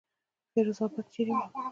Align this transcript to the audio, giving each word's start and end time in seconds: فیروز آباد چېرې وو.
فیروز 0.53 0.79
آباد 0.85 1.05
چېرې 1.13 1.33
وو. 1.37 1.45